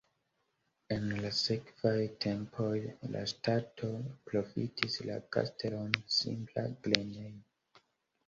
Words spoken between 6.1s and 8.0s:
simpla grenejo.